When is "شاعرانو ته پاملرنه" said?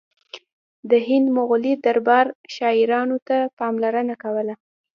2.55-4.15